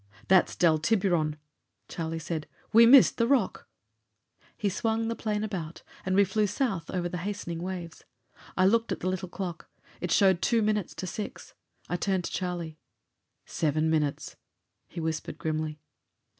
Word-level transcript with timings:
"That's 0.29 0.55
Del 0.55 0.79
Tiburon," 0.79 1.37
Charlie 1.87 2.17
said. 2.17 2.47
"We 2.73 2.87
missed 2.87 3.17
the 3.17 3.27
rock." 3.27 3.67
He 4.57 4.67
swung 4.67 5.09
the 5.09 5.15
plane 5.15 5.43
about 5.43 5.83
and 6.03 6.15
we 6.15 6.23
flew 6.25 6.47
south 6.47 6.89
over 6.89 7.07
the 7.07 7.19
hastening 7.19 7.61
waves. 7.61 8.03
I 8.57 8.65
looked 8.65 8.91
at 8.91 9.01
the 9.01 9.07
little 9.07 9.29
clock. 9.29 9.69
It 9.99 10.09
showed 10.09 10.41
two 10.41 10.63
minutes 10.63 10.95
to 10.95 11.05
six. 11.05 11.53
I 11.87 11.97
turned 11.97 12.23
to 12.23 12.31
Charlie. 12.31 12.79
"Seven 13.45 13.91
minutes!" 13.91 14.37
he 14.87 14.99
whispered 14.99 15.37
grimly. 15.37 15.79